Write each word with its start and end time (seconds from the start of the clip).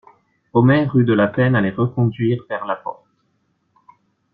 Omer 0.53 0.95
eut 0.97 1.03
de 1.03 1.13
la 1.13 1.27
peine 1.27 1.55
à 1.55 1.61
les 1.61 1.69
reconduire 1.69 2.43
vers 2.49 2.65
la 2.65 2.75
porte. 2.75 3.05